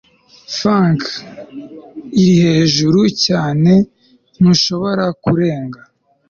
funk 0.57 1.01
i 2.25 2.27
hejuru 2.41 3.01
cyane 3.25 3.71
ntushobora 4.39 5.05
kurenga 5.23 5.79